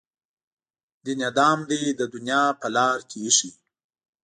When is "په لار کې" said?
2.61-3.17